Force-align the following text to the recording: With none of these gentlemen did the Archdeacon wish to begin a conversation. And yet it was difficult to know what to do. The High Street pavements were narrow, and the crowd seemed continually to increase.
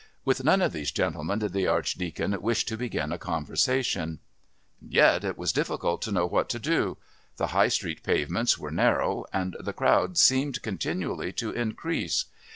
With 0.25 0.43
none 0.43 0.63
of 0.63 0.73
these 0.73 0.89
gentlemen 0.89 1.37
did 1.37 1.53
the 1.53 1.67
Archdeacon 1.67 2.35
wish 2.41 2.65
to 2.65 2.75
begin 2.75 3.11
a 3.11 3.19
conversation. 3.19 4.17
And 4.81 4.91
yet 4.91 5.23
it 5.23 5.37
was 5.37 5.51
difficult 5.53 6.01
to 6.01 6.11
know 6.11 6.25
what 6.25 6.49
to 6.49 6.57
do. 6.57 6.97
The 7.37 7.49
High 7.53 7.67
Street 7.67 8.01
pavements 8.01 8.57
were 8.57 8.71
narrow, 8.71 9.25
and 9.31 9.55
the 9.59 9.73
crowd 9.73 10.17
seemed 10.17 10.63
continually 10.63 11.31
to 11.33 11.51
increase. 11.51 12.25